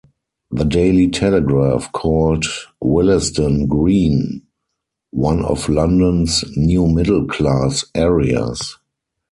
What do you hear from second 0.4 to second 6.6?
The Daily Telegraph called Willesden Green one of London's